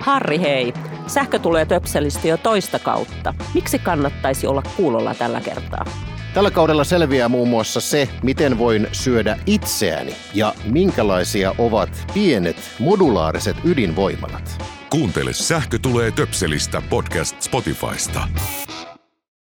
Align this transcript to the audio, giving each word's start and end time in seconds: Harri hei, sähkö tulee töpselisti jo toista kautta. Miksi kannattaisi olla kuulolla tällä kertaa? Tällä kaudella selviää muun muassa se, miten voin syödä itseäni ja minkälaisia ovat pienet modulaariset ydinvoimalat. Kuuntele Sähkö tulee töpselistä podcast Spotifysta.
Harri 0.00 0.40
hei, 0.40 0.72
sähkö 1.06 1.38
tulee 1.38 1.64
töpselisti 1.66 2.28
jo 2.28 2.36
toista 2.36 2.78
kautta. 2.78 3.34
Miksi 3.54 3.78
kannattaisi 3.78 4.46
olla 4.46 4.62
kuulolla 4.76 5.14
tällä 5.14 5.40
kertaa? 5.40 5.84
Tällä 6.34 6.50
kaudella 6.50 6.84
selviää 6.84 7.28
muun 7.28 7.48
muassa 7.48 7.80
se, 7.80 8.08
miten 8.22 8.58
voin 8.58 8.86
syödä 8.92 9.38
itseäni 9.46 10.16
ja 10.34 10.54
minkälaisia 10.64 11.54
ovat 11.58 12.06
pienet 12.14 12.56
modulaariset 12.78 13.56
ydinvoimalat. 13.64 14.64
Kuuntele 14.90 15.32
Sähkö 15.32 15.78
tulee 15.78 16.10
töpselistä 16.10 16.82
podcast 16.90 17.42
Spotifysta. 17.42 18.28